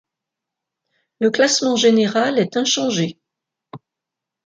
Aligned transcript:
Le 1.19 1.29
classement 1.29 1.75
général 1.75 2.39
est 2.39 2.57
inchangé. 2.57 3.19